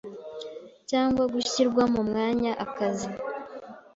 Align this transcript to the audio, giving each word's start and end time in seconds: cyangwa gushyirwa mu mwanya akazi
cyangwa 0.89 1.23
gushyirwa 1.33 1.83
mu 1.93 2.01
mwanya 2.09 2.51
akazi 2.65 3.09